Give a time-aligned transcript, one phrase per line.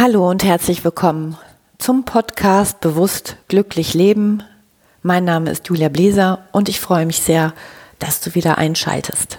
[0.00, 1.36] Hallo und herzlich willkommen
[1.78, 4.44] zum Podcast Bewusst glücklich leben.
[5.02, 7.52] Mein Name ist Julia Bläser und ich freue mich sehr,
[7.98, 9.38] dass du wieder einschaltest.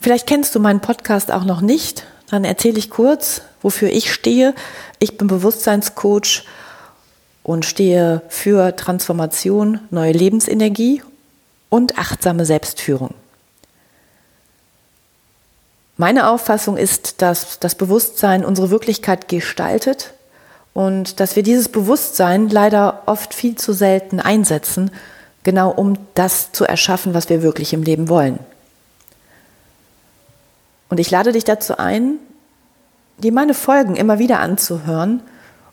[0.00, 4.54] Vielleicht kennst du meinen Podcast auch noch nicht, dann erzähle ich kurz, wofür ich stehe.
[5.00, 6.46] Ich bin Bewusstseinscoach
[7.42, 11.02] und stehe für Transformation, neue Lebensenergie
[11.68, 13.12] und achtsame Selbstführung.
[16.02, 20.14] Meine Auffassung ist, dass das Bewusstsein unsere Wirklichkeit gestaltet
[20.74, 24.90] und dass wir dieses Bewusstsein leider oft viel zu selten einsetzen,
[25.44, 28.40] genau um das zu erschaffen, was wir wirklich im Leben wollen.
[30.88, 32.16] Und ich lade dich dazu ein,
[33.18, 35.22] dir meine Folgen immer wieder anzuhören,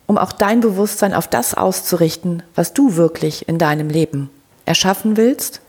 [0.06, 4.30] um auch dein Bewusstsein auf das auszurichten, was du wirklich in deinem Leben
[4.64, 5.60] erschaffen willst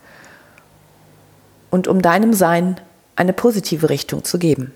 [1.71, 2.79] und um deinem Sein
[3.15, 4.73] eine positive Richtung zu geben.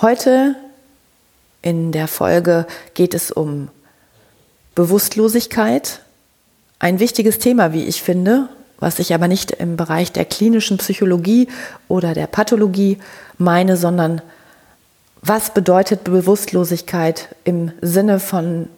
[0.00, 0.56] Heute
[1.62, 3.68] in der Folge geht es um
[4.74, 6.00] Bewusstlosigkeit,
[6.78, 11.48] ein wichtiges Thema, wie ich finde, was ich aber nicht im Bereich der klinischen Psychologie
[11.88, 12.98] oder der Pathologie
[13.38, 14.20] meine, sondern
[15.22, 18.68] was bedeutet Bewusstlosigkeit im Sinne von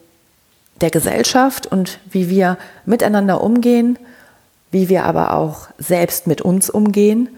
[0.80, 3.98] der Gesellschaft und wie wir miteinander umgehen,
[4.70, 7.28] wie wir aber auch selbst mit uns umgehen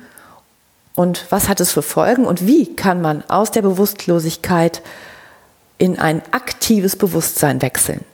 [0.95, 4.83] und was hat es für Folgen und wie kann man aus der Bewusstlosigkeit
[5.79, 8.05] in ein aktives Bewusstsein wechseln.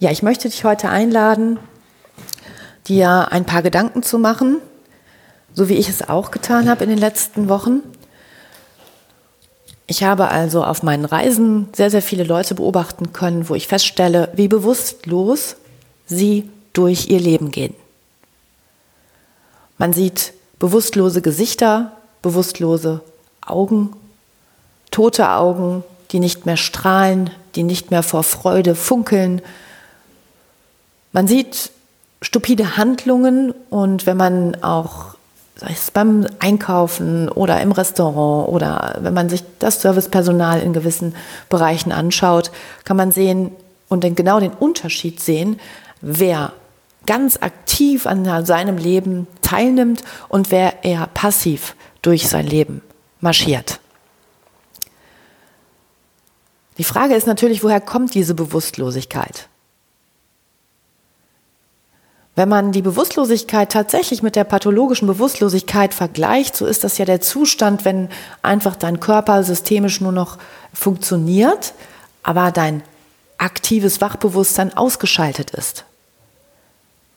[0.00, 1.60] Ja, ich möchte dich heute einladen,
[2.88, 4.58] dir ein paar Gedanken zu machen,
[5.54, 7.82] so wie ich es auch getan habe in den letzten Wochen.
[9.86, 14.30] Ich habe also auf meinen Reisen sehr, sehr viele Leute beobachten können, wo ich feststelle,
[14.34, 15.56] wie bewusstlos
[16.06, 17.74] sie durch ihr Leben gehen.
[19.78, 23.00] Man sieht bewusstlose Gesichter, bewusstlose
[23.44, 23.94] Augen,
[24.90, 29.42] tote Augen, die nicht mehr strahlen, die nicht mehr vor Freude funkeln,
[31.12, 31.70] man sieht
[32.22, 35.14] stupide Handlungen und wenn man auch
[35.92, 41.14] beim Einkaufen oder im Restaurant oder wenn man sich das Servicepersonal in gewissen
[41.50, 42.50] Bereichen anschaut,
[42.84, 43.52] kann man sehen
[43.88, 45.60] und genau den Unterschied sehen,
[46.02, 46.52] wer
[47.06, 52.82] ganz aktiv an seinem Leben teilnimmt und wer eher passiv durch sein Leben
[53.20, 53.80] marschiert.
[56.78, 59.48] Die Frage ist natürlich, woher kommt diese Bewusstlosigkeit?
[62.34, 67.20] Wenn man die Bewusstlosigkeit tatsächlich mit der pathologischen Bewusstlosigkeit vergleicht, so ist das ja der
[67.20, 68.08] Zustand, wenn
[68.40, 70.38] einfach dein Körper systemisch nur noch
[70.72, 71.74] funktioniert,
[72.22, 72.82] aber dein
[73.36, 75.84] aktives Wachbewusstsein ausgeschaltet ist.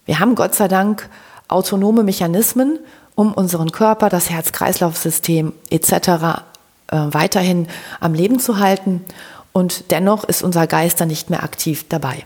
[0.05, 1.09] Wir haben Gott sei Dank
[1.47, 2.79] autonome Mechanismen,
[3.15, 5.91] um unseren Körper, das Herz-Kreislauf-System etc.
[5.91, 6.41] Äh,
[6.91, 7.67] weiterhin
[7.99, 9.03] am Leben zu halten
[9.51, 12.25] und dennoch ist unser Geist dann nicht mehr aktiv dabei.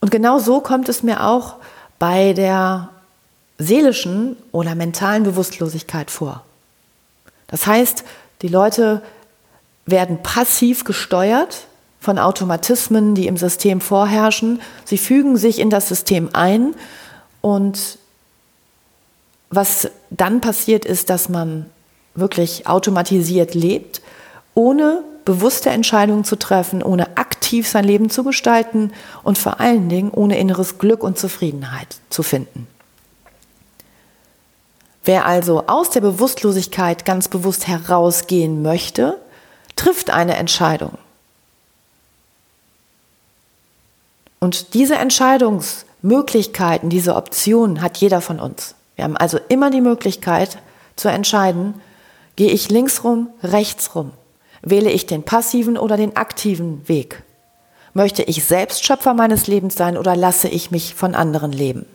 [0.00, 1.56] Und genau so kommt es mir auch
[1.98, 2.90] bei der
[3.58, 6.44] seelischen oder mentalen Bewusstlosigkeit vor.
[7.46, 8.04] Das heißt,
[8.42, 9.02] die Leute
[9.86, 11.66] werden passiv gesteuert
[12.02, 14.60] von Automatismen, die im System vorherrschen.
[14.84, 16.74] Sie fügen sich in das System ein
[17.40, 17.96] und
[19.50, 21.66] was dann passiert ist, dass man
[22.16, 24.02] wirklich automatisiert lebt,
[24.54, 28.92] ohne bewusste Entscheidungen zu treffen, ohne aktiv sein Leben zu gestalten
[29.22, 32.66] und vor allen Dingen ohne inneres Glück und Zufriedenheit zu finden.
[35.04, 39.20] Wer also aus der Bewusstlosigkeit ganz bewusst herausgehen möchte,
[39.76, 40.98] trifft eine Entscheidung.
[44.42, 48.74] Und diese Entscheidungsmöglichkeiten, diese Optionen hat jeder von uns.
[48.96, 50.58] Wir haben also immer die Möglichkeit
[50.96, 51.74] zu entscheiden,
[52.34, 54.10] gehe ich links rum, rechts rum.
[54.60, 57.22] Wähle ich den passiven oder den aktiven Weg?
[57.94, 61.86] Möchte ich selbst Schöpfer meines Lebens sein oder lasse ich mich von anderen leben?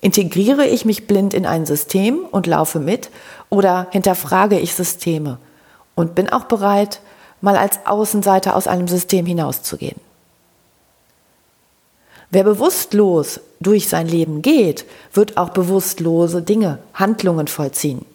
[0.00, 3.10] Integriere ich mich blind in ein System und laufe mit
[3.50, 5.36] oder hinterfrage ich Systeme
[5.96, 7.02] und bin auch bereit,
[7.42, 10.00] mal als Außenseiter aus einem System hinauszugehen?
[12.32, 18.06] Wer bewusstlos durch sein Leben geht, wird auch bewusstlose Dinge, Handlungen vollziehen.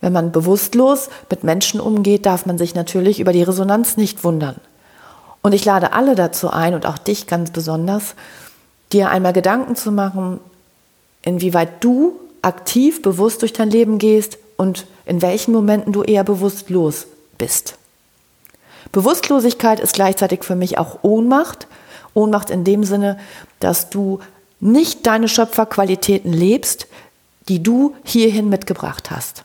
[0.00, 4.54] Wenn man bewusstlos mit Menschen umgeht, darf man sich natürlich über die Resonanz nicht wundern.
[5.42, 8.14] Und ich lade alle dazu ein und auch dich ganz besonders,
[8.92, 10.38] dir einmal Gedanken zu machen,
[11.22, 12.12] inwieweit du
[12.42, 17.08] aktiv bewusst durch dein Leben gehst und in welchen Momenten du eher bewusstlos
[17.38, 17.74] bist.
[18.92, 21.66] Bewusstlosigkeit ist gleichzeitig für mich auch Ohnmacht.
[22.18, 23.18] Ohnmacht in dem Sinne,
[23.60, 24.18] dass du
[24.60, 26.88] nicht deine Schöpferqualitäten lebst,
[27.48, 29.44] die du hierhin mitgebracht hast.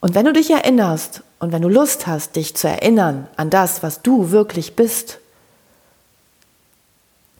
[0.00, 3.82] Und wenn du dich erinnerst und wenn du Lust hast, dich zu erinnern an das,
[3.82, 5.18] was du wirklich bist,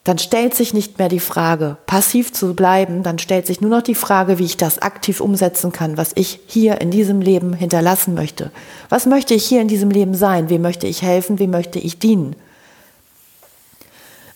[0.03, 3.83] dann stellt sich nicht mehr die Frage, passiv zu bleiben, dann stellt sich nur noch
[3.83, 8.15] die Frage, wie ich das aktiv umsetzen kann, was ich hier in diesem Leben hinterlassen
[8.15, 8.51] möchte.
[8.91, 10.51] Was möchte ich hier in diesem Leben sein?
[10.51, 11.39] Wem möchte ich helfen?
[11.39, 12.37] Wem möchte ich dienen?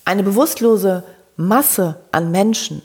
[0.08, 1.05] Eine bewusstlose
[1.37, 2.81] Masse an Menschen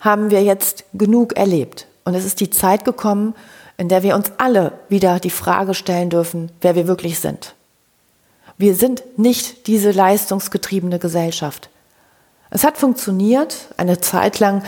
[0.00, 1.86] haben wir jetzt genug erlebt.
[2.04, 3.34] Und es ist die Zeit gekommen,
[3.78, 7.54] in der wir uns alle wieder die Frage stellen dürfen, wer wir wirklich sind.
[8.58, 11.70] Wir sind nicht diese leistungsgetriebene Gesellschaft.
[12.50, 14.62] Es hat funktioniert eine Zeit lang,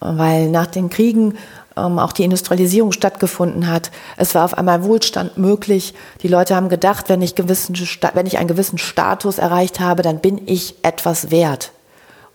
[0.00, 1.36] weil nach den Kriegen
[1.84, 3.90] ähm, auch die Industrialisierung stattgefunden hat.
[4.16, 5.94] Es war auf einmal Wohlstand möglich.
[6.22, 7.76] Die Leute haben gedacht, wenn ich, gewissen,
[8.14, 11.72] wenn ich einen gewissen Status erreicht habe, dann bin ich etwas wert.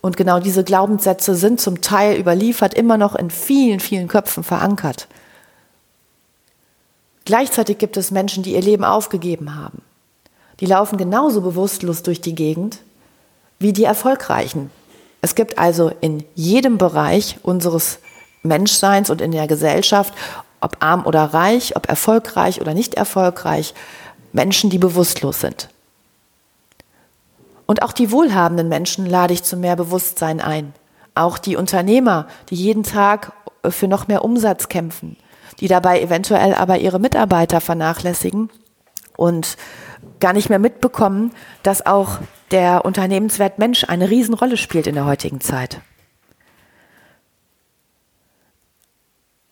[0.00, 5.08] Und genau diese Glaubenssätze sind zum Teil überliefert, immer noch in vielen, vielen Köpfen verankert.
[7.24, 9.82] Gleichzeitig gibt es Menschen, die ihr Leben aufgegeben haben.
[10.60, 12.78] Die laufen genauso bewusstlos durch die Gegend
[13.58, 14.70] wie die Erfolgreichen,
[15.26, 17.98] es gibt also in jedem Bereich unseres
[18.42, 20.14] Menschseins und in der Gesellschaft,
[20.60, 23.74] ob arm oder reich, ob erfolgreich oder nicht erfolgreich,
[24.32, 25.68] Menschen, die bewusstlos sind.
[27.66, 30.72] Und auch die wohlhabenden Menschen lade ich zu mehr Bewusstsein ein.
[31.14, 33.32] Auch die Unternehmer, die jeden Tag
[33.68, 35.16] für noch mehr Umsatz kämpfen,
[35.60, 38.50] die dabei eventuell aber ihre Mitarbeiter vernachlässigen
[39.16, 39.56] und
[40.20, 42.18] gar nicht mehr mitbekommen, dass auch
[42.50, 45.80] der Unternehmenswert Mensch eine Riesenrolle spielt in der heutigen Zeit.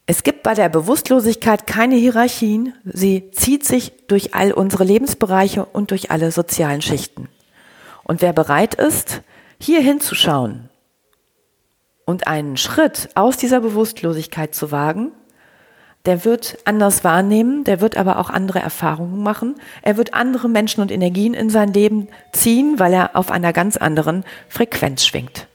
[0.06, 2.74] Es gibt bei der Bewusstlosigkeit keine Hierarchien.
[2.84, 7.28] Sie zieht sich durch all unsere Lebensbereiche und durch alle sozialen Schichten.
[8.02, 9.22] Und wer bereit ist,
[9.58, 10.68] hier hinzuschauen
[12.04, 15.12] und einen Schritt aus dieser Bewusstlosigkeit zu wagen,
[16.04, 19.54] der wird anders wahrnehmen, der wird aber auch andere Erfahrungen machen.
[19.80, 23.78] Er wird andere Menschen und Energien in sein Leben ziehen, weil er auf einer ganz
[23.78, 25.46] anderen Frequenz schwingt.